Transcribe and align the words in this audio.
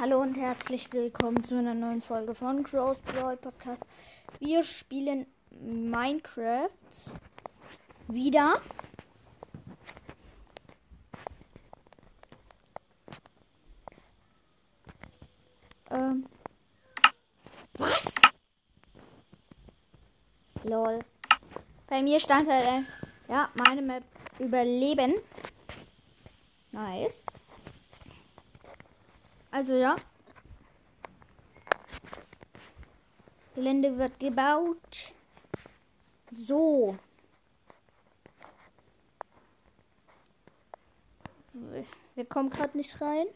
Hallo 0.00 0.22
und 0.22 0.36
herzlich 0.36 0.92
willkommen 0.92 1.42
zu 1.42 1.58
einer 1.58 1.74
neuen 1.74 2.02
Folge 2.02 2.32
von 2.32 2.62
Crow's 2.62 3.00
Brawl 3.00 3.36
Podcast. 3.36 3.82
Wir 4.38 4.62
spielen 4.62 5.26
Minecraft 5.50 6.70
wieder. 8.06 8.60
Ähm. 15.90 16.26
Was? 17.76 18.14
Lol. 20.62 21.00
Bei 21.88 22.04
mir 22.04 22.20
stand 22.20 22.48
halt 22.48 22.68
ein, 22.68 22.86
ja, 23.28 23.48
meine 23.66 23.82
Map 23.82 24.04
überleben. 24.38 25.14
Nice. 26.70 27.24
Also 29.58 29.74
ja. 29.74 29.96
Gelände 33.56 33.98
wird 33.98 34.20
gebaut. 34.20 35.14
So. 36.30 36.96
Wir 42.14 42.24
kommen 42.26 42.50
gerade 42.50 42.76
nicht 42.76 43.00
rein. 43.00 43.26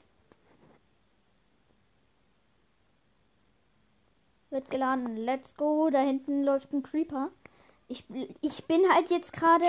Wird 4.51 4.71
geladen. 4.71 5.17
Let's 5.17 5.57
go. 5.57 5.91
Da 5.91 6.03
hinten 6.03 6.45
läuft 6.45 6.73
ein 6.73 6.85
Creeper. 6.85 7.31
Ich, 7.89 8.05
ich 8.43 8.65
bin 8.69 8.89
halt 8.93 9.11
jetzt 9.11 9.33
gerade. 9.33 9.67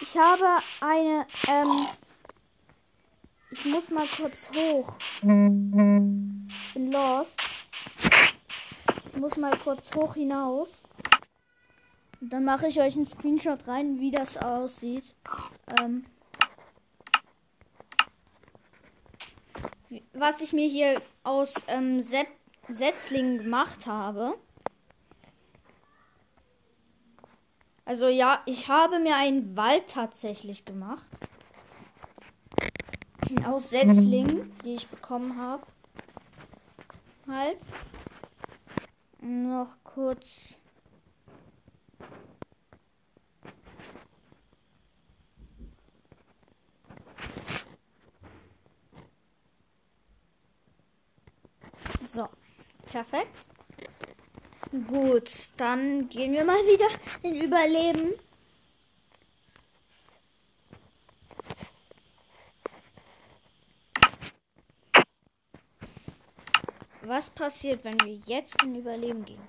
Ich 0.00 0.16
habe 0.16 0.56
eine. 0.80 1.26
Ähm, 1.48 1.86
ich 3.52 3.66
muss 3.66 3.90
mal 3.90 4.06
kurz 4.06 4.48
hoch. 4.56 4.94
Bin 5.22 6.48
lost. 6.90 7.66
Ich 9.12 9.20
muss 9.20 9.36
mal 9.36 9.56
kurz 9.58 9.94
hoch 9.94 10.14
hinaus. 10.14 10.70
Und 12.20 12.32
dann 12.32 12.44
mache 12.44 12.66
ich 12.66 12.80
euch 12.80 12.94
einen 12.94 13.06
Screenshot 13.06 13.66
rein, 13.68 14.00
wie 14.00 14.10
das 14.10 14.36
aussieht. 14.36 15.04
Ähm, 15.80 16.06
was 20.14 20.40
ich 20.40 20.52
mir 20.52 20.68
hier 20.68 21.02
aus 21.22 21.52
ähm, 21.68 22.00
Set 22.00 22.28
Setzlingen 22.68 23.38
gemacht 23.38 23.86
habe. 23.86 24.34
Also 27.84 28.06
ja, 28.08 28.40
ich 28.46 28.68
habe 28.68 29.00
mir 29.00 29.16
einen 29.16 29.56
Wald 29.56 29.88
tatsächlich 29.88 30.64
gemacht. 30.64 31.10
Aus 33.44 33.70
Setzlingen, 33.70 34.52
die 34.64 34.74
ich 34.74 34.86
bekommen 34.88 35.38
habe. 35.38 35.66
Halt. 37.26 37.58
Noch 39.20 39.74
kurz. 39.84 40.26
So, 52.12 52.28
perfekt. 52.84 53.30
Gut, 54.88 55.50
dann 55.56 56.08
gehen 56.08 56.32
wir 56.32 56.44
mal 56.44 56.62
wieder 56.64 56.88
in 57.22 57.40
Überleben. 57.40 58.14
Was 67.12 67.28
passiert, 67.28 67.84
wenn 67.84 68.00
wir 68.00 68.14
jetzt 68.24 68.62
in 68.62 68.74
Überleben 68.74 69.22
gehen? 69.26 69.46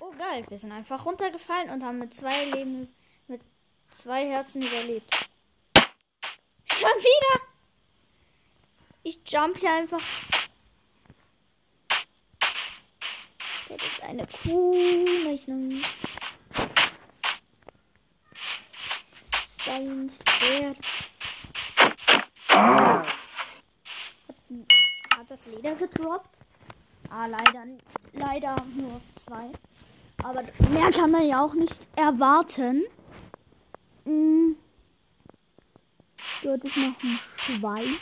Oh 0.00 0.10
geil, 0.10 0.44
wir 0.48 0.58
sind 0.58 0.72
einfach 0.72 1.06
runtergefallen 1.06 1.70
und 1.70 1.84
haben 1.84 2.00
mit 2.00 2.12
zwei 2.12 2.34
Leben, 2.46 2.92
mit 3.28 3.40
zwei 3.88 4.28
Herzen 4.28 4.60
überlebt. 4.60 5.30
Schon 6.64 6.90
wieder! 6.98 7.40
Ich 9.04 9.20
jump 9.24 9.56
hier 9.56 9.70
einfach. 9.70 10.00
Das 13.68 13.70
ist 13.70 14.02
eine 14.02 14.26
Kuhrechnung. 14.26 15.70
Sein 19.64 20.10
Schwert. 20.26 21.07
Hat 25.18 25.28
das 25.32 25.46
Leder 25.46 25.74
gedroppt? 25.74 26.38
Ah, 27.10 27.26
leider, 27.26 27.64
leider 28.12 28.54
nur 28.76 29.00
zwei. 29.16 29.50
Aber 30.22 30.44
mehr 30.70 30.92
kann 30.92 31.10
man 31.10 31.26
ja 31.26 31.44
auch 31.44 31.54
nicht 31.54 31.88
erwarten. 31.96 32.84
Hm. 34.04 34.54
Dort 36.44 36.64
ist 36.64 36.76
noch 36.76 37.02
ein 37.02 37.18
Schwein. 37.36 37.98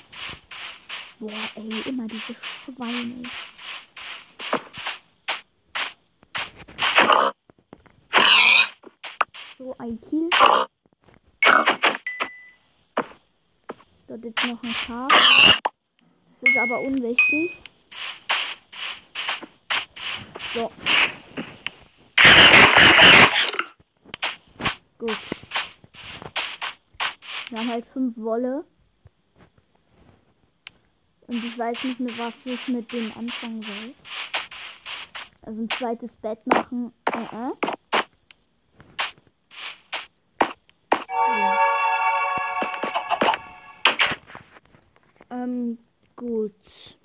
Boah, 1.18 1.30
ey, 1.54 1.88
immer 1.88 2.06
diese 2.06 2.34
Schweine. 2.34 3.22
So, 9.56 9.74
ein 9.78 9.98
Kill. 10.02 10.28
Dort 14.06 14.22
ist 14.22 14.46
noch 14.46 14.62
ein 14.62 14.70
Schaf. 14.70 15.56
Das 16.40 16.50
ist 16.50 16.58
aber 16.58 16.80
unwichtig. 16.80 17.62
So. 20.54 20.70
Gut. 24.98 25.16
Wir 27.50 27.58
haben 27.58 27.68
halt 27.70 27.86
fünf 27.92 28.16
Wolle. 28.16 28.64
Und 31.26 31.44
ich 31.44 31.58
weiß 31.58 31.84
nicht 31.84 32.00
mehr, 32.00 32.18
was 32.18 32.34
ich 32.44 32.68
mit 32.68 32.92
dem 32.92 33.12
anfangen 33.16 33.62
soll. 33.62 33.94
Also 35.42 35.62
ein 35.62 35.70
zweites 35.70 36.16
Bett 36.16 36.46
machen. 36.46 36.92
Uh 37.14 37.18
-uh. 37.34 37.75
Gut. 46.16 46.98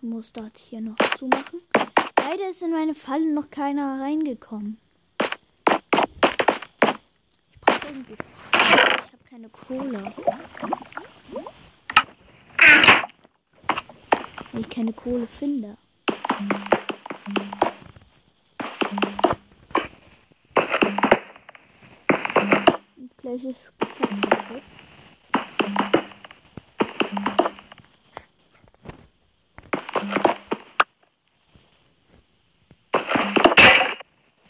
Muss 0.00 0.32
das 0.32 0.50
hier 0.56 0.80
noch 0.80 0.96
zumachen. 1.16 1.60
Leider 2.18 2.50
ist 2.50 2.62
in 2.62 2.72
meine 2.72 2.94
Falle 2.94 3.32
noch 3.32 3.48
keiner 3.50 4.00
reingekommen. 4.00 4.78
Ich 7.52 7.60
brauche 7.60 7.86
irgendwie. 7.86 8.16
Ich 8.52 9.12
habe 9.12 9.24
keine 9.30 9.48
Kohle. 9.48 10.12
Wenn 14.50 14.60
ich 14.60 14.68
keine 14.68 14.92
Kohle 14.92 15.26
finde. 15.28 15.76
Gleich 23.18 23.44
ist 23.44 23.64
Spitzhacke. 23.64 24.62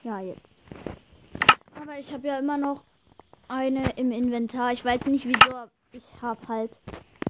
Ja, 0.05 0.21
jetzt. 0.21 0.61
Aber 1.75 1.92
ich 2.03 2.13
habe 2.13 2.27
ja 2.27 2.39
immer 2.41 2.59
noch 2.59 2.83
eine 3.47 3.91
im 3.91 4.11
Inventar. 4.11 4.73
Ich 4.73 4.85
weiß 4.85 5.07
nicht 5.07 5.25
wieso. 5.25 5.69
Ich 5.93 6.03
habe 6.21 6.41
halt 6.49 6.77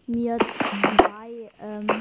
mir 0.06 0.38
zwei. 0.38 1.50
Ähm, 1.61 1.87
oh 1.91 1.99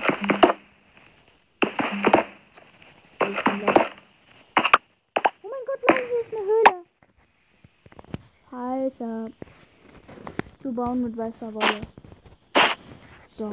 mein 5.44 5.64
Gott, 5.66 5.82
nein, 5.90 6.00
hier 6.08 6.22
ist 6.22 6.34
eine 6.34 6.46
Höhle. 6.48 6.86
Alter. 8.52 9.30
Zu 10.62 10.72
bauen 10.72 11.04
mit 11.04 11.18
weißer 11.18 11.54
Wolle. 11.54 11.82
So. 13.28 13.52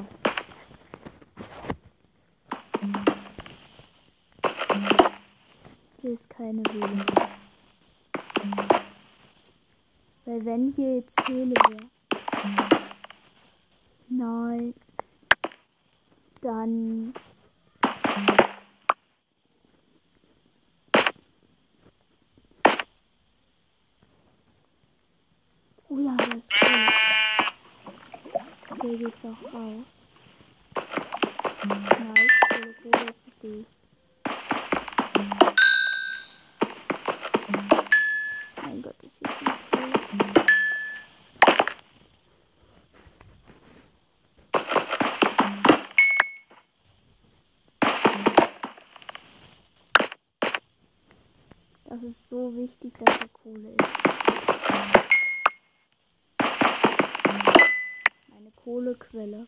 Hier 6.01 6.13
ist 6.13 6.31
keine 6.31 6.63
Höhle 6.71 6.87
mehr. 6.87 7.29
Weil 10.29 10.37
wenn 10.49 10.73
hier 10.77 10.97
jetzt 10.97 11.29
Höhle 11.29 11.53
wäre. 11.69 11.91
Nein. 14.09 14.75
Dann. 16.41 17.13
Oh 25.91 25.99
ja, 25.99 26.17
das 26.17 26.29
ist 26.29 26.51
cool. 28.81 28.89
hier 28.89 28.99
geht's 28.99 29.25
auch 29.25 29.53
raus. 29.53 29.85
Nice, 31.67 32.41
Kohle, 32.49 32.75
Kohle 32.83 33.05
ist 33.11 33.21
richtig. 33.27 33.67
Wichtig, 52.69 52.93
dass 53.05 53.19
hier 53.19 53.29
Kohle 53.29 53.71
ist. 53.71 53.89
Meine 58.29 58.51
Kohlequelle. 58.57 59.47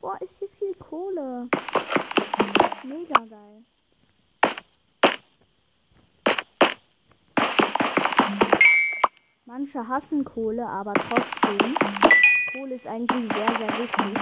Boah, 0.00 0.20
ist 0.22 0.38
hier 0.38 0.48
viel 0.58 0.74
Kohle. 0.76 1.48
Mega 2.84 3.24
geil. 3.26 3.64
Manche 9.62 9.86
hassen 9.86 10.24
Kohle, 10.24 10.66
aber 10.66 10.92
trotzdem. 10.92 11.76
Kohle 12.52 12.74
ist 12.74 12.84
eigentlich 12.84 13.32
sehr, 13.32 13.58
sehr 13.58 13.78
wichtig. 13.78 14.18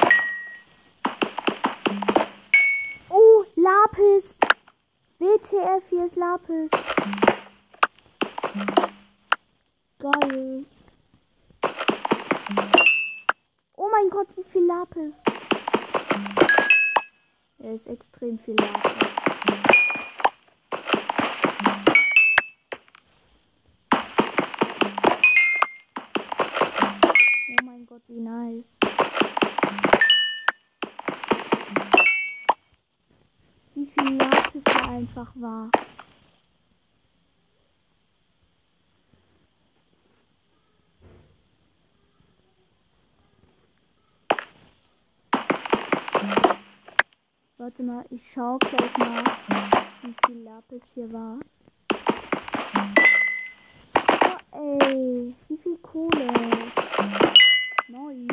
Oh, 3.09 3.45
Lapis. 3.57 4.37
WTF, 5.19 5.83
hier 5.89 6.05
ist 6.05 6.17
Lapis. 6.17 6.71
Geil. 9.99 10.67
Oh 13.77 13.89
mein 13.91 14.11
Gott, 14.11 14.29
wie 14.37 14.45
viel 14.45 14.67
Lapis. 14.67 15.15
Er 17.61 17.75
ist 17.75 17.87
extrem 17.87 18.39
viel 18.39 18.57
Lapis. 18.57 19.20
Einfach 35.11 35.33
war. 35.35 35.71
Warte 47.59 47.83
mal, 47.83 48.05
ich 48.11 48.23
schau 48.33 48.57
gleich 48.59 48.97
mal, 48.99 49.25
wie 50.03 50.15
viel 50.27 50.43
Lapis 50.45 50.83
hier 50.95 51.13
war. 51.13 51.39
Oh, 54.53 54.79
ey, 54.81 55.35
wie 55.49 55.57
viel 55.59 55.77
Kohle. 55.79 56.33
Neun. 57.89 58.29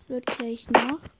Es 0.00 0.14
wird 0.14 0.37
gleich 0.48 0.70
Nacht. 0.70 1.10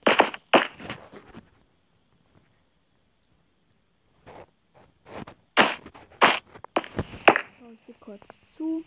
Schau 7.59 7.71
ich 7.71 7.79
hier 7.85 7.95
kurz 7.99 8.25
zu. 8.57 8.83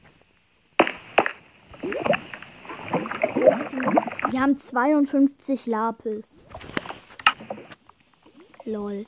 Wir 4.31 4.41
haben 4.41 4.59
52 4.59 5.67
Lapis. 5.67 6.27
Lol. 8.65 9.07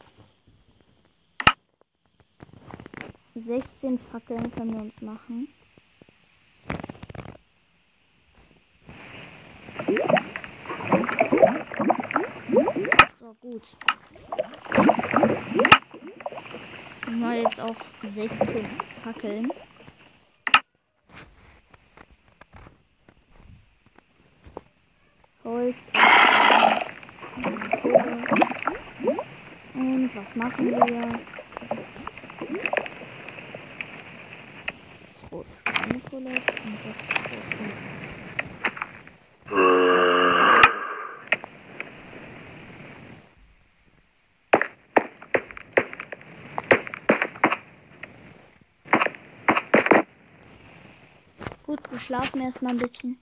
16 3.35 3.99
Fackeln 3.99 4.53
können 4.53 4.75
wir 4.75 4.83
uns 4.83 5.01
machen. 5.03 5.49
So, 13.21 13.35
gut. 13.41 13.63
Wir 17.35 17.43
jetzt 17.43 17.61
auch 17.61 17.75
16 18.05 18.39
Fackeln. 19.03 19.51
Holz. 25.43 25.75
Und 29.75 30.11
was 30.15 30.37
machen 30.37 30.71
wir? 30.71 31.09
Das 35.19 35.33
rote 35.33 35.49
Steinkohle 35.61 36.31
und 36.31 36.79
das 36.85 36.99
rote 37.33 37.95
Gut, 51.67 51.81
wir 51.91 51.94
schlafen 52.05 52.43
erstmal 52.43 52.73
ein 52.73 52.79
bisschen. 52.79 53.19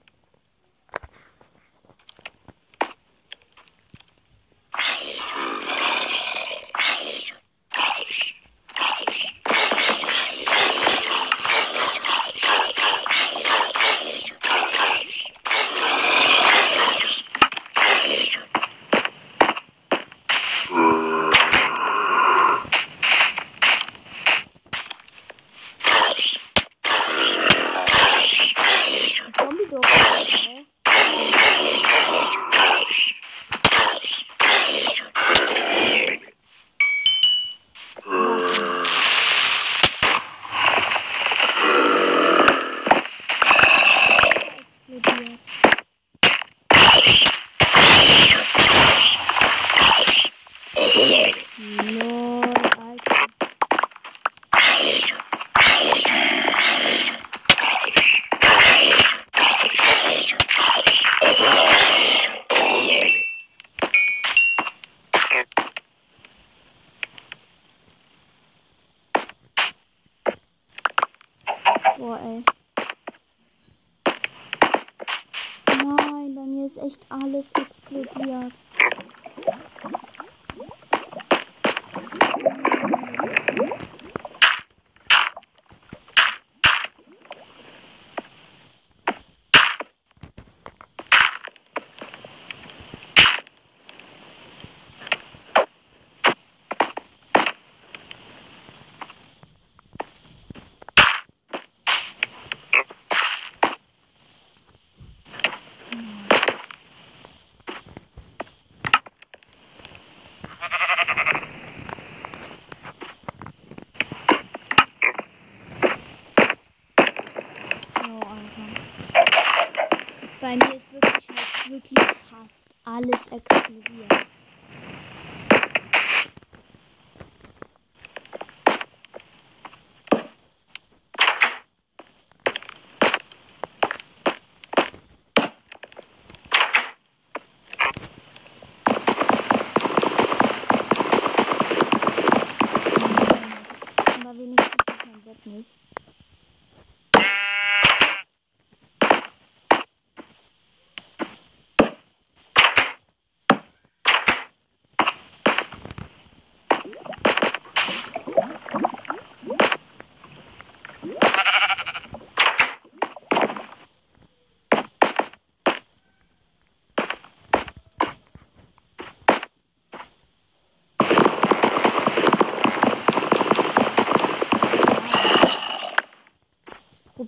alles 122.93 123.21
explodiert. 123.31 124.32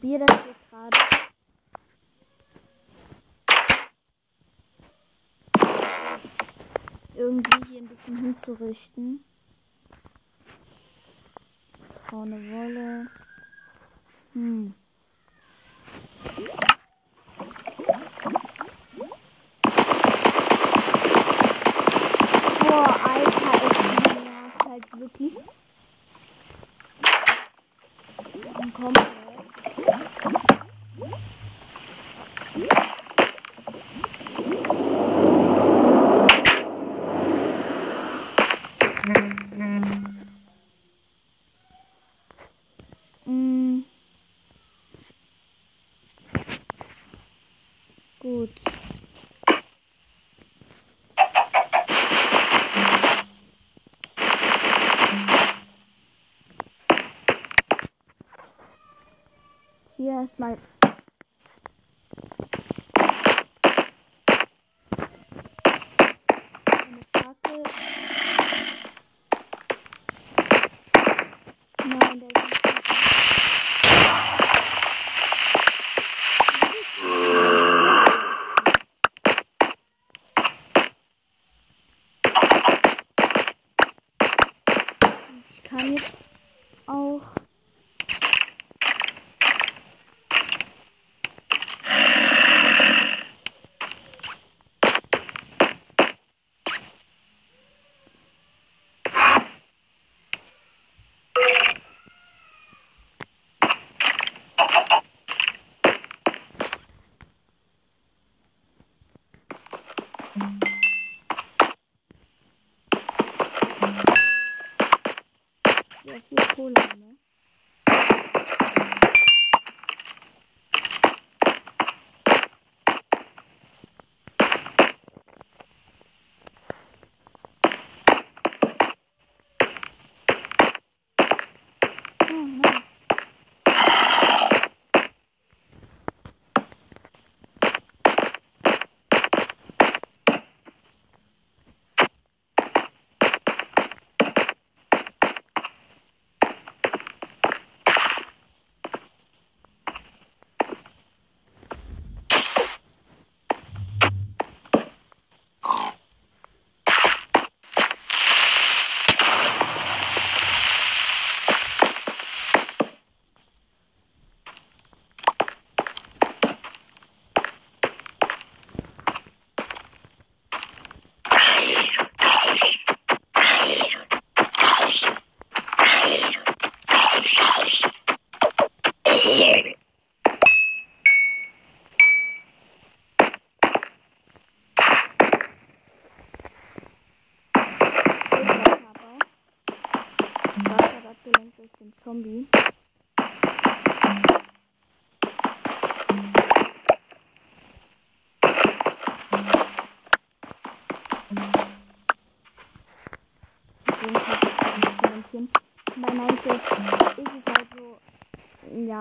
probiere 0.05 0.25
das 0.27 0.39
jetzt 0.45 0.69
gerade. 0.69 0.97
Irgendwie 7.15 7.67
hier 7.69 7.81
ein 7.81 7.87
bisschen 7.87 8.17
hinzurichten. 8.17 9.23
Braune 12.07 12.35
Wolle. 12.51 13.07
Hm. 14.33 14.75
Yes, 60.05 60.29
my 60.37 60.55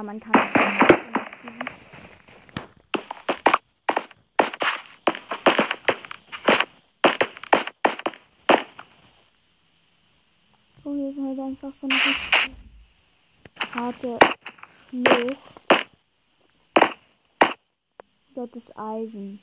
man 0.05 0.21
kann. 0.21 0.33
Oh, 10.85 10.95
hier 10.95 11.11
ist 11.11 11.19
halt 11.19 11.39
einfach 11.41 11.73
so 11.73 11.89
eine 11.89 11.97
harte 13.75 14.19
Schlucht. 14.91 15.39
Dort 18.35 18.57
ist 18.57 18.77
Eisen. 18.77 19.41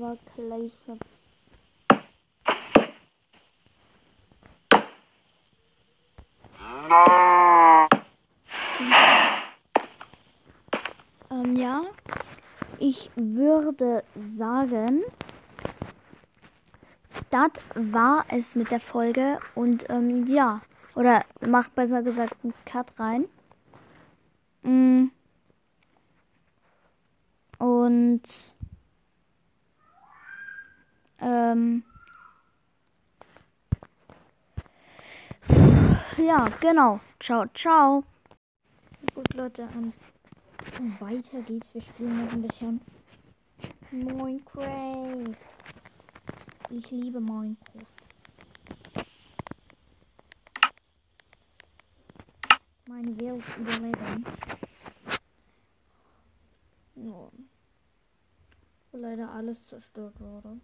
Aber 0.00 0.16
gleich 0.34 0.72
Ähm, 11.30 11.56
ja, 11.56 11.82
ich 12.78 13.10
würde 13.14 14.02
sagen, 14.16 15.02
das 17.30 17.50
war 17.74 18.24
es 18.28 18.54
mit 18.54 18.70
der 18.70 18.80
Folge 18.80 19.38
und 19.54 19.88
ähm, 19.90 20.26
ja, 20.26 20.62
oder 20.94 21.24
macht 21.46 21.74
besser 21.74 22.02
gesagt 22.02 22.36
einen 22.42 22.54
Cut 22.64 22.98
rein. 22.98 23.26
Mm. 24.62 25.08
Und 27.58 28.22
ähm, 31.20 31.84
ja, 36.30 36.48
genau. 36.60 37.00
Ciao, 37.18 37.44
ciao. 37.54 38.04
Gut, 39.14 39.34
Leute, 39.34 39.68
ähm, 39.74 39.92
weiter 41.00 41.42
geht's. 41.42 41.74
Wir 41.74 41.80
spielen 41.80 42.24
noch 42.24 42.32
ein 42.32 42.42
bisschen 42.42 42.80
Minecraft. 43.90 45.34
Ich 46.70 46.88
liebe 46.92 47.20
Minecraft. 47.20 47.84
Meine 52.86 53.20
Welt 53.20 53.44
überleben. 53.58 54.24
Wo 56.94 57.32
leider 58.92 59.32
alles 59.32 59.64
zerstört 59.66 60.20
wurde. 60.20 60.60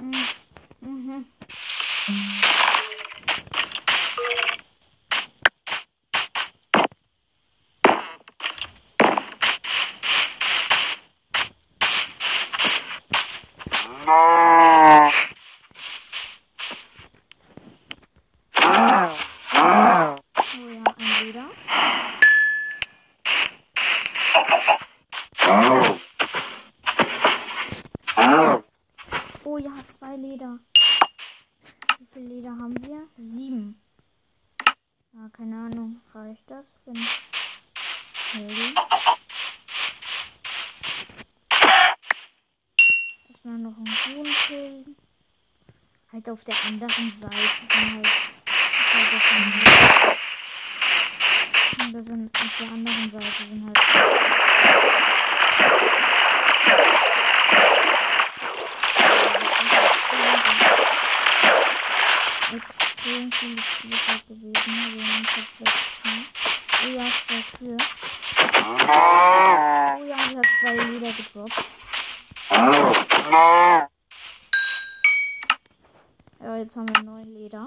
Mm, 0.00 0.39
jetzt 76.60 76.76
haben 76.76 76.88
wir 76.94 77.02
neun 77.02 77.32
Leder. 77.32 77.66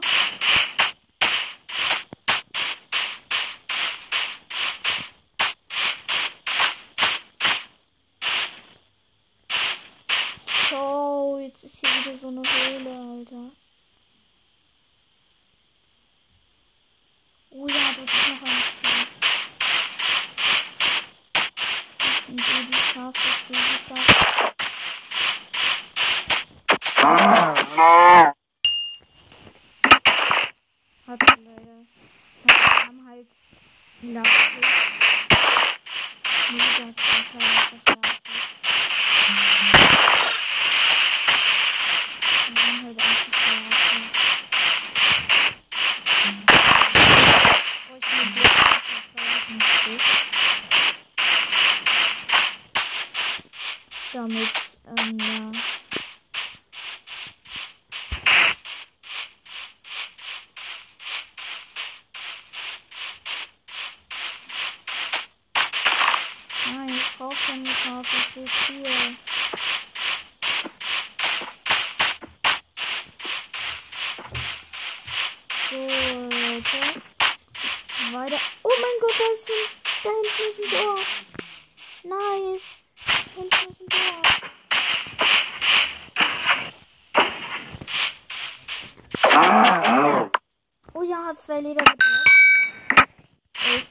So, 10.70 11.40
jetzt 11.40 11.64
ist 11.64 11.78
hier 11.78 12.14
wieder 12.14 12.20
so 12.20 12.28
eine 12.28 12.42
Höhle, 12.42 13.18
Alter. 13.18 13.63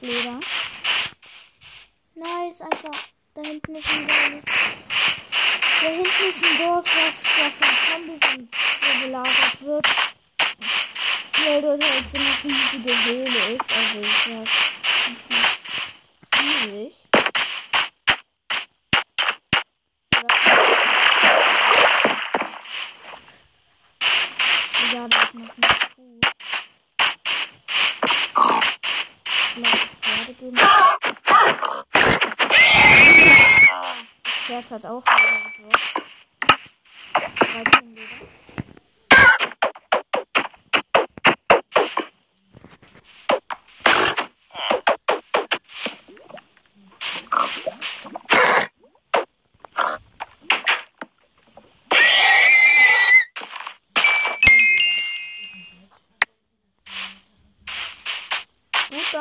Kleber. 0.03 0.52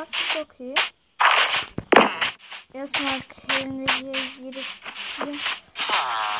Das 0.02 0.20
ist 0.20 0.36
okay. 0.40 0.74
Erstmal 2.72 3.20
killen 3.20 3.78
wir 3.78 3.86
hier 3.94 4.12
jedes 4.42 4.80
Tier. 5.14 5.36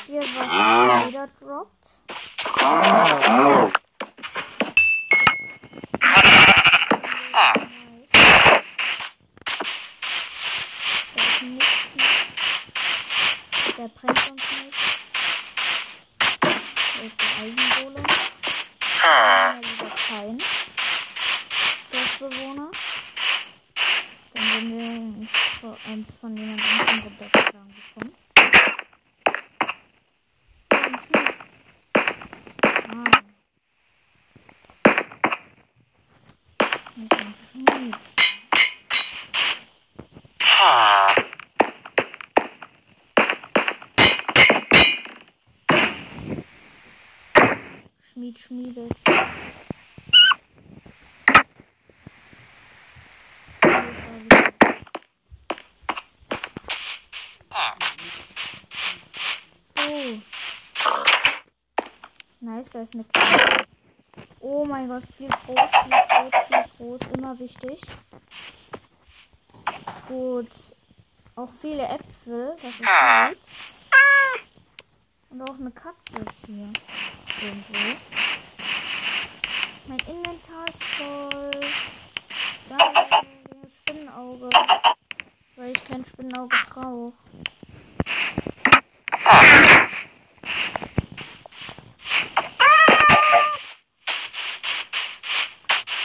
Hier, 0.06 0.20
was 0.20 1.06
jeder 1.06 1.28
droppt. 1.38 1.86
Der 11.14 11.22
ist 11.22 11.42
nichts. 11.42 11.76
Der 13.76 13.88
brennt 13.88 14.30
uns 14.30 14.46
nicht. 14.64 14.80
Der 16.42 17.04
ist 17.06 17.16
der 17.20 17.30
Eisengolem. 17.44 18.06
Ja, 19.04 19.54
lieber 19.60 19.90
kein. 20.08 20.36
Dorfbewohner. 21.92 22.70
Dann 24.34 24.46
werden 24.50 24.70
wir 24.78 25.20
nicht 25.20 25.36
vor 25.36 25.76
eins 25.86 26.08
von 26.20 26.36
jemand 26.36 26.62
anderem 26.80 27.00
runtergeschlagen 27.04 27.74
bekommen. 27.94 28.14
Ein 30.70 30.94
Typ. 31.12 31.34
Ah. 32.90 33.04
Nicht 36.96 37.12
ein 37.12 37.34
Typ. 37.66 37.96
Schmied 48.12 48.38
schmiedet. 48.38 48.92
Oh. 59.84 60.18
Nice, 62.40 62.70
da 62.70 62.71
ist 62.82 62.94
eine 62.94 63.04
Kiste. 63.04 63.66
Oh 64.40 64.64
mein 64.64 64.88
Gott, 64.88 65.04
viel 65.16 65.28
Brot, 65.28 65.58
viel 65.58 65.90
Brot, 66.08 66.34
viel 66.48 66.64
Brot. 66.76 67.06
Immer 67.16 67.38
wichtig. 67.38 67.80
Gut. 70.08 70.50
Auch 71.34 71.48
viele 71.60 71.84
Äpfel. 71.84 72.54
Das 72.56 72.64
ist 72.64 72.80
gut. 72.80 73.38
Und 75.30 75.42
auch 75.42 75.58
eine 75.58 75.70
Katze 75.70 76.22
ist 76.26 76.46
hier. 76.46 76.70
Irgendwo. 77.40 77.96
Mein 79.86 79.98
Inventar 80.00 80.64
ist 80.68 80.84
voll. 80.84 81.50
Danke, 82.68 83.26
das 83.62 83.72
Spinnenauge. 83.80 84.48
Weil 85.56 85.70
ich 85.70 85.84
kein 85.84 86.04
Spinnenauge 86.04 86.56
brauche. 86.68 87.12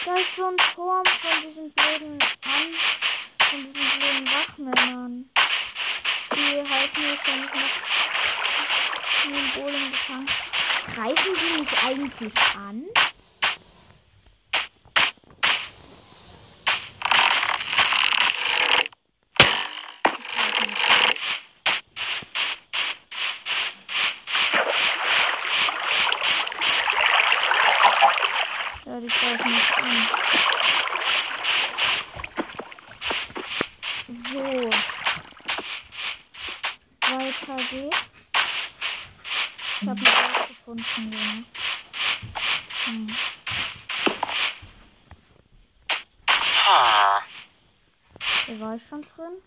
Da 0.05 0.13
ist 0.13 0.35
so 0.37 0.45
ein 0.45 0.55
Turm 0.73 1.03
von 1.03 1.49
diesen 1.49 1.71
blöden 1.73 2.13
An 2.13 2.97
von 3.49 3.73
diesen 3.73 3.99
blöden 3.99 4.27
Wachmännern. 4.27 5.29
Die 6.33 6.57
halten 6.57 7.01
mich 7.01 7.19
ja 7.27 7.35
nicht 7.35 7.55
noch 7.55 9.25
in 9.25 9.31
den 9.33 9.47
Golem 9.53 9.91
gefangen. 9.91 10.25
Greifen 11.07 11.33
die 11.35 11.61
mich 11.61 11.83
eigentlich 11.85 12.33
an? 12.57 12.83
Ja, 28.85 28.99
die 28.99 29.07
greifen 29.07 29.49
mich 29.49 29.77
an. 29.77 29.95
So. 34.33 34.69
Weiter 37.09 37.55
geht's. 37.69 38.07
Ich 39.79 39.87
habe 39.87 40.01
noch 40.01 40.07
was 40.07 40.47
gefunden, 40.47 41.11
Junge. 41.11 41.43
Hm. 42.85 43.07
Hier 48.47 48.59
war 48.59 48.66
ich 48.77 48.87
schon 48.87 49.01
drin. 49.01 49.41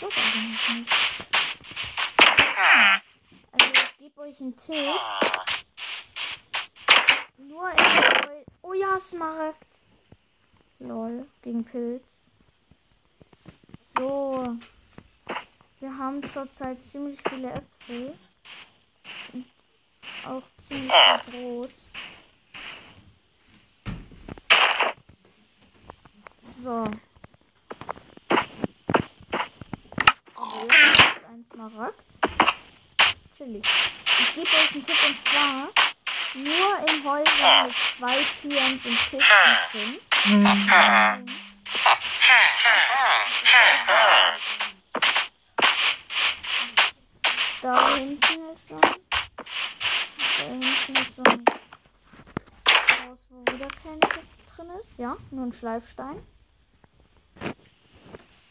Das 0.00 0.02
eigentlich 0.02 0.78
nicht. 0.78 0.92
Also 3.52 3.72
ich 3.72 3.98
gebe 3.98 4.20
euch 4.20 4.40
einen 4.40 4.56
Tipp. 4.56 5.00
Nur 7.36 7.70
in 7.70 7.76
Oh 8.62 8.72
ja, 8.72 8.98
Smaragd. 9.00 9.66
Lol, 10.78 11.26
gegen 11.42 11.64
Pilz. 11.64 12.04
So. 13.96 14.56
Wir 15.80 15.96
haben 15.96 16.22
zurzeit 16.32 16.78
ziemlich 16.90 17.18
viele 17.28 17.52
Äpfel. 17.52 18.18
Und 19.32 19.46
auch 20.26 20.42
ziemlich 20.68 20.92
viel 20.92 21.40
Brot. 21.40 21.79
So. 26.62 26.84
Ist 26.84 26.94
ein 31.24 31.44
Smaragd. 31.50 31.94
Chillig. 33.34 33.64
Ich 33.64 34.34
gebe 34.34 34.46
euch 34.46 34.74
einen 34.74 34.84
Tipp 34.84 34.96
und 35.08 35.16
zwar 35.26 35.70
nur 36.34 36.78
in 36.86 37.04
Häusern 37.04 37.66
mit 37.66 37.74
zwei 37.74 38.16
Türen 38.42 38.78
sind 38.78 38.98
Kisten 38.98 39.20
drin. 39.72 40.00
Da 47.62 47.94
hinten 47.94 48.50
ist 48.52 48.68
so 48.68 48.74
ein. 48.74 48.80
Da 50.38 50.44
hinten 50.44 50.92
ist 50.92 51.16
so 51.16 51.22
ein 51.22 51.44
Haus, 53.08 53.20
wo 53.30 53.52
wieder 53.52 53.68
keine 53.82 54.00
Kiste 54.00 54.42
drin 54.54 54.70
ist. 54.78 54.98
Ja, 54.98 55.16
nur 55.30 55.46
ein 55.46 55.52
Schleifstein. 55.54 56.22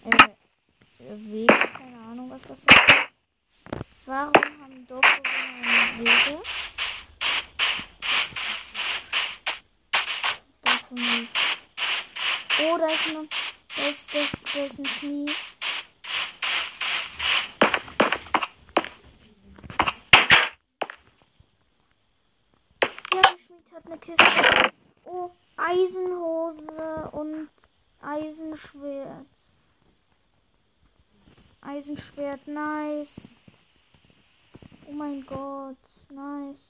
Äh, 0.06 1.16
Säge. 1.16 1.48
Keine 1.48 2.00
Ahnung, 2.10 2.30
was 2.30 2.42
das 2.44 2.60
ist. 2.60 2.68
Warum 4.06 4.34
haben 4.34 4.88
Dorfbewohner 4.88 5.68
eine 5.98 6.06
Säge? 6.06 6.42
Das 10.62 10.76
ist 10.76 10.92
ein. 10.92 11.28
Oh, 12.62 12.78
da 12.78 12.86
ist 12.86 13.14
noch. 13.14 13.26
Da 13.76 13.82
ist, 13.84 14.14
da 14.14 14.20
ist, 14.20 14.56
ist 14.56 14.80
ein 14.80 14.84
Knie. 14.84 15.26
Hat 23.72 23.86
eine 23.86 23.98
Kiste. 24.00 24.72
Oh, 25.06 25.30
Eisenhose 25.56 27.10
und 27.12 27.50
Eisenschwert. 28.02 29.26
Eisenschwert, 31.62 32.48
nice. 32.48 33.22
Oh 34.88 34.91
mein 34.91 35.26
Gott, 35.26 35.78
nice. 36.10 36.69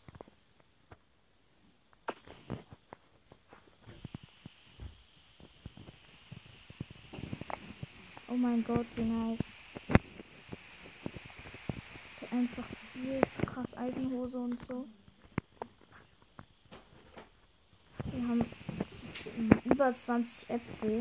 Oh 8.28 8.36
mein 8.36 8.64
Gott, 8.64 8.86
wie 8.96 9.04
nice. 9.04 9.40
Ist 12.22 12.32
einfach 12.34 12.66
viel 12.94 13.22
zu 13.36 13.46
krass 13.46 13.78
Eisenhose 13.78 14.38
und 14.38 14.60
so. 14.68 14.86
Wir 18.06 18.28
haben 18.28 18.46
über 19.66 19.94
20 19.94 20.50
Äpfel. 20.50 21.00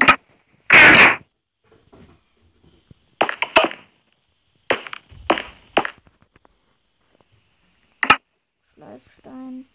Schleifstein. 8.75 9.67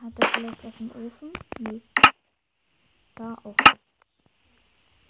Hat 0.00 0.12
er 0.18 0.23
vielleicht 0.34 0.64
was 0.64 0.80
im 0.80 0.90
Ofen? 0.90 1.32
Nee. 1.58 1.80
Da 3.14 3.36
auch. 3.44 3.54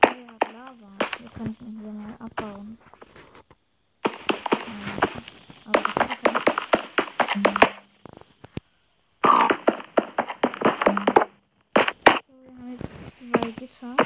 Ah 0.02 0.14
ja, 0.14 0.36
Lava. 0.52 0.98
Kann 1.34 1.56
ich 1.58 1.60
ihn 1.66 1.80
hier 1.80 1.92
mal 1.92 2.14
abbauen. 2.18 2.78
Aber 5.64 5.80
das 5.80 6.18
wir 12.28 12.52
haben 12.52 12.72
jetzt 12.72 12.88
zwei 13.18 13.50
Gitter. 13.52 13.96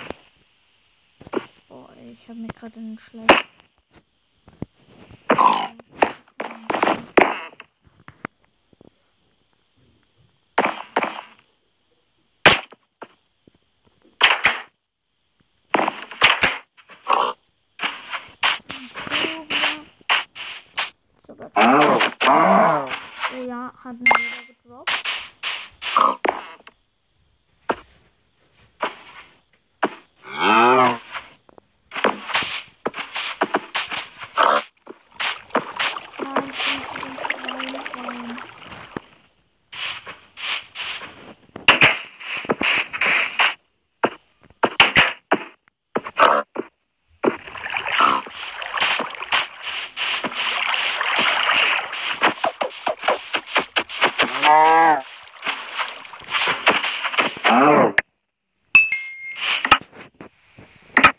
Boah, 1.69 1.91
ich 1.97 2.29
habe 2.29 2.39
mich 2.39 2.55
gerade 2.55 2.77
in 2.77 2.95
den 2.95 2.99
Schleif. 2.99 3.45
Sogar 21.27 21.53
zwei. 21.53 22.89
Oh 23.31 23.45
ja, 23.47 23.73
hat 23.85 23.97
mir 23.99 24.07
wieder 24.07 24.43
gedroppt. 24.47 24.91
Nein, 36.19 36.51
ich 36.51 36.57
bin 36.65 36.79
zu 36.87 36.97
den 36.99 37.17
Schweinen 37.19 37.83
rein. 37.95 38.39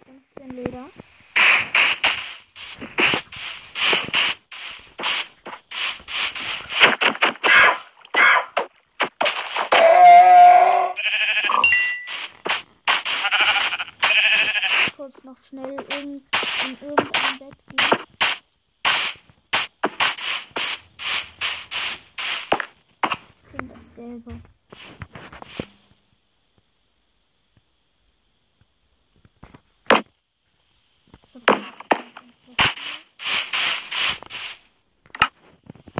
Fünfzehn 0.05 0.51
Leder. 0.55 0.85
Kurz 14.95 15.15
noch 15.29 15.43
schnell 15.47 15.75
in, 16.01 16.23
in 16.65 16.77
irgendein 16.81 17.37
Bett 17.37 17.57
gehen. 17.67 17.99
Kind 23.51 23.71
das 23.75 23.93
Gelbe. 23.93 24.41
So. 31.27 31.39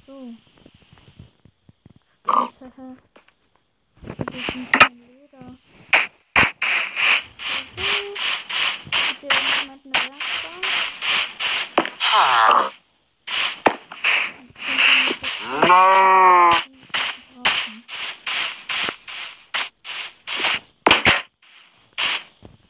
So. 0.08 0.34
Stimmt, 2.24 2.60
haha. 2.62 2.96
Das 4.02 4.36
ist 4.38 4.56
nicht 4.56 4.72
kein 4.74 4.98
Leder. 4.98 5.46
Juhu. 7.78 8.16
Hat 8.92 9.18
hier 9.20 9.30
irgendjemand 9.30 9.82
eine 9.86 9.94
Werkbank? 9.94 10.66
Brauchen. 15.62 16.66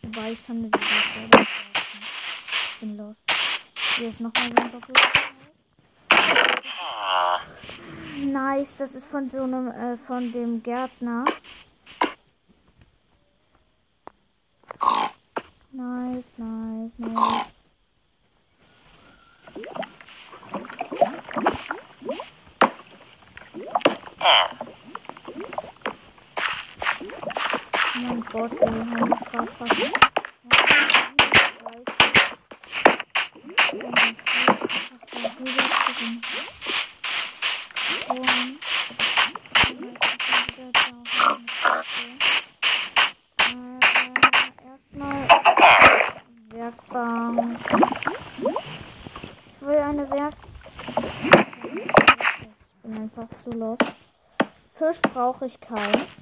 Wobei 0.02 0.28
ich 0.32 0.41
kann 0.45 0.58
mir 0.62 0.67
sogar 0.67 0.82
selber 1.13 1.38
kaufen. 1.38 2.00
Ich 2.72 2.80
bin 2.80 2.91
los. 2.98 3.15
Hier 3.98 4.10
ist 4.10 4.19
nochmal 4.19 4.48
so 4.48 4.56
ein 4.56 4.72
Doppel. 4.72 4.95
Nice, 8.26 8.69
das 8.78 8.95
ist 8.95 8.99
von 9.10 9.30
so 9.30 9.41
einem, 9.43 9.69
äh, 9.69 9.98
von 9.98 10.32
dem 10.32 10.62
Gärtner. 10.62 11.26
Nice, 15.72 16.24
nice, 16.38 16.91
nice. 16.98 17.45
Oh 27.95 28.02
mein 28.02 28.22
Gott, 28.26 28.52
wir 28.52 28.67
haben 28.67 29.10
gerade 29.10 29.52
fast. 29.54 30.09
Brauche 55.30 55.46
ich 55.46 55.60
keinen. 55.60 56.18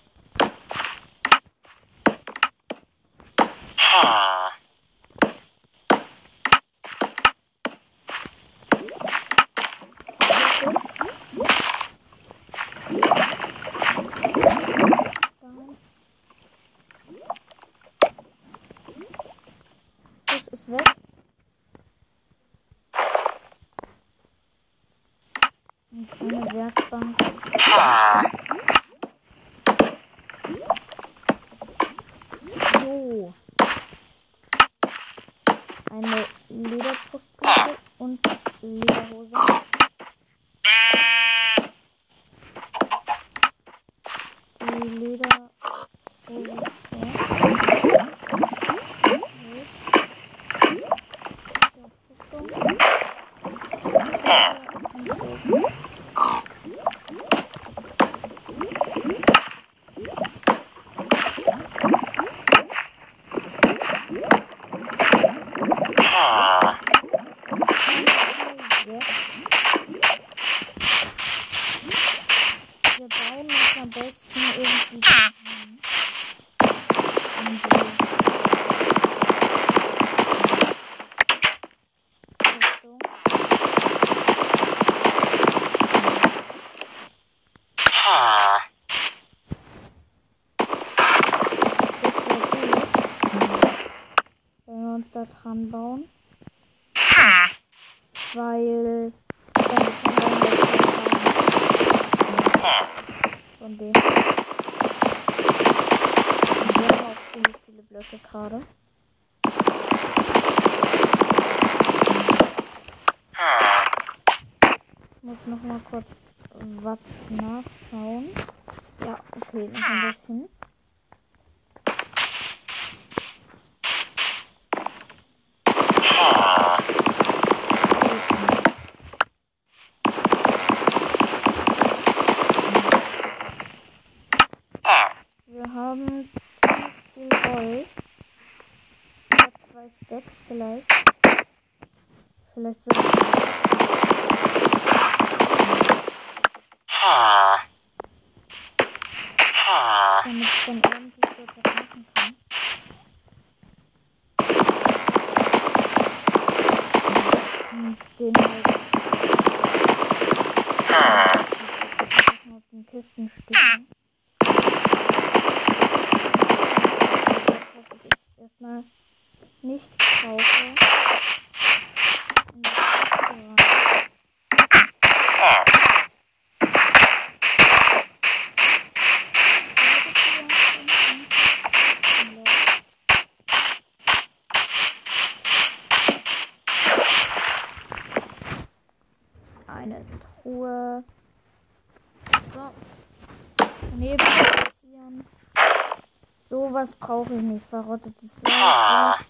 das 196.88 196.96
brauche 196.96 197.34
ich 197.34 197.42
nicht. 197.42 197.66
Verrottetes 197.70 198.36
Fleisch. 198.36 199.26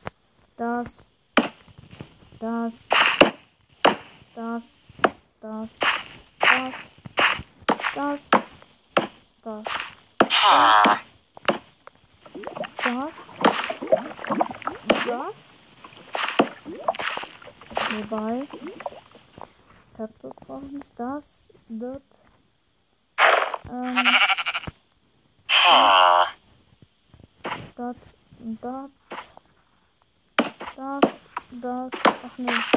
Das. 0.58 1.08
Das. 2.39 2.74
Das. 4.36 4.62
Das. 5.41 5.70
Das. 6.39 6.74
Das. 7.95 7.95
Das. 7.95 8.20
Das. 9.43 9.64
Das. 15.05 15.36
Wobei. 17.89 18.47
Kaktus 19.95 20.36
brauche 20.45 20.66
ich 20.66 20.72
nicht. 20.74 20.91
Das. 20.95 21.24
Das. 21.70 22.01
Ähm. 23.72 24.26
da. 28.68 28.89
Das, 30.76 31.01
das. 31.61 31.91
Ach 32.05 32.38
nee. 32.38 32.76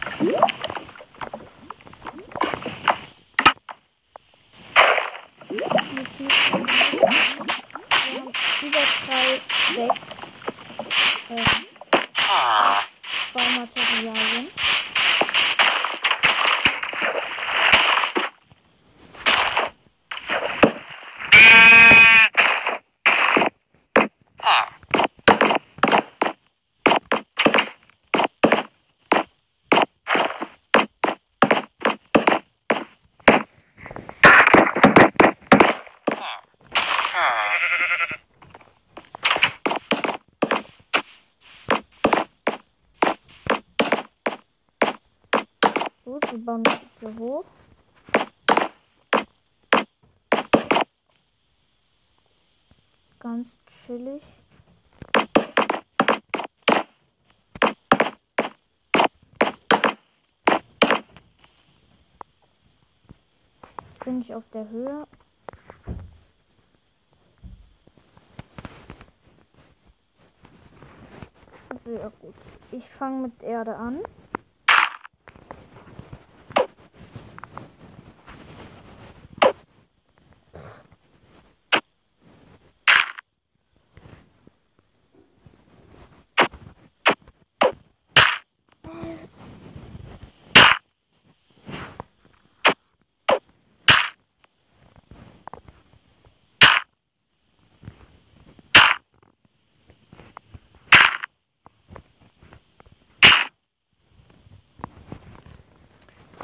Cool. 0.00 0.53
Bin 64.24 64.30
ich 64.30 64.34
auf 64.34 64.48
der 64.50 64.68
Höhe. 64.70 65.06
Sehr 71.84 72.10
gut. 72.20 72.34
Ich 72.72 72.88
fange 72.88 73.22
mit 73.22 73.42
Erde 73.42 73.76
an. 73.76 74.00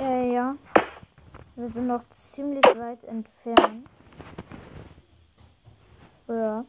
Äh, 0.01 0.33
ja. 0.33 0.57
Wir 1.61 1.69
sind 1.69 1.89
noch 1.89 2.03
ziemlich 2.15 2.65
weit 2.65 3.05
entfernt. 3.05 3.87
Ja. 6.27 6.65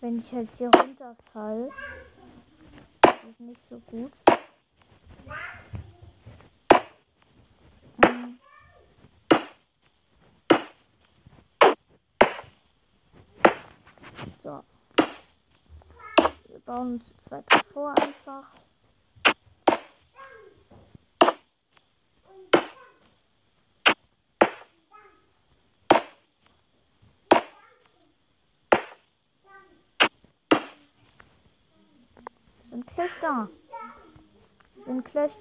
Wenn 0.00 0.18
ich 0.20 0.32
halt 0.32 0.48
hier 0.56 0.70
runterfall, 0.70 1.68
ist 3.28 3.40
nicht 3.40 3.60
so 3.68 3.78
gut. 3.80 4.10
So. 14.46 14.62
Wir 16.46 16.60
bauen 16.64 16.92
uns 16.92 17.04
zu 17.04 17.14
zweit 17.26 17.44
vor 17.72 17.92
einfach. 17.98 18.44
Sind 32.70 32.86
da. 33.20 33.48
Sind 34.76 35.04
gleich 35.06 35.40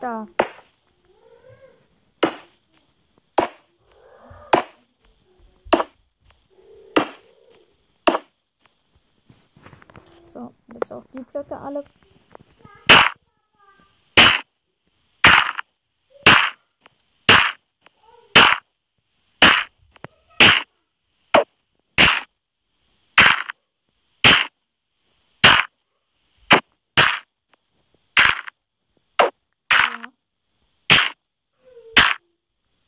alıp 11.66 11.88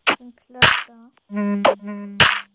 Bizimkiler 0.10 0.62
daha. 0.88 2.47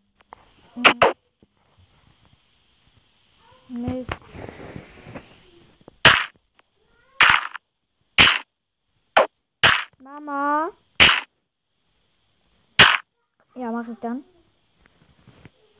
Mache 13.83 13.93
ich 13.95 13.99
dann. 13.99 14.25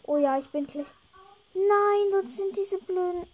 Oh 0.03 0.17
ja, 0.17 0.37
ich 0.37 0.49
bin 0.49 0.67
gleich. 0.67 0.87
Nein, 1.55 2.11
dort 2.11 2.31
sind 2.31 2.57
diese 2.57 2.79
blöden. 2.79 3.29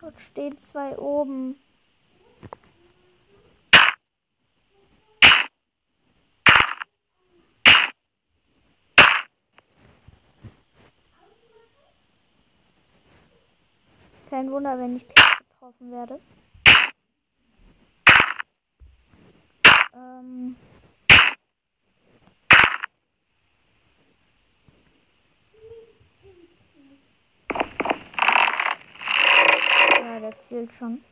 Dort 0.00 0.20
stehen 0.20 0.56
zwei 0.70 0.96
oben. 0.96 1.58
Kein 14.30 14.52
Wunder, 14.52 14.78
wenn 14.78 14.98
ich 14.98 15.08
getroffen 15.08 15.90
werde. 15.90 16.20
Ähm 19.98 20.54
ja, 30.00 30.20
der 30.20 30.34
zählt 30.48 30.70
schon. 30.78 31.02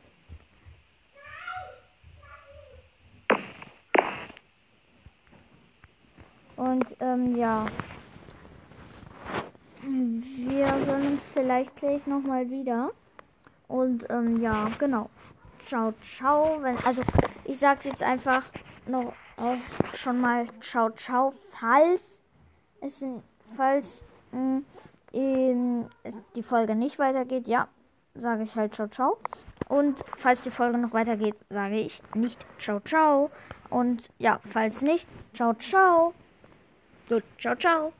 Und 6.55 6.85
ähm, 7.01 7.35
ja. 7.35 7.65
Wir 9.81 10.65
hören 10.85 11.07
uns 11.07 11.23
vielleicht 11.33 11.75
gleich 11.75 12.05
nochmal 12.07 12.49
wieder. 12.49 12.91
Und 13.67 14.09
ähm, 14.09 14.41
ja, 14.41 14.69
genau. 14.79 15.09
Ciao, 15.65 15.93
ciao. 16.01 16.61
Wenn, 16.61 16.77
also 16.85 17.01
ich 17.43 17.59
sage 17.59 17.89
jetzt 17.89 18.01
einfach 18.01 18.43
noch 18.89 19.13
auch 19.37 19.57
schon 19.93 20.19
mal 20.21 20.45
ciao, 20.61 20.89
ciao, 20.91 21.33
falls 21.51 22.19
es 22.81 23.03
falls 23.55 24.03
mh, 24.31 24.61
ähm, 25.13 25.89
die 26.35 26.43
Folge 26.43 26.75
nicht 26.75 26.99
weitergeht, 26.99 27.47
ja, 27.47 27.67
sage 28.15 28.43
ich 28.43 28.55
halt 28.55 28.73
ciao, 28.73 28.87
ciao. 28.87 29.17
Und 29.69 30.03
falls 30.15 30.41
die 30.43 30.51
Folge 30.51 30.77
noch 30.77 30.93
weitergeht, 30.93 31.35
sage 31.49 31.79
ich 31.79 32.01
nicht 32.13 32.45
ciao, 32.57 32.79
ciao. 32.81 33.31
Und 33.69 34.09
ja, 34.17 34.39
falls 34.49 34.81
nicht, 34.81 35.07
ciao, 35.33 35.53
ciao. 35.53 36.13
Gut, 37.09 37.23
ciao, 37.39 37.55
ciao. 37.55 37.93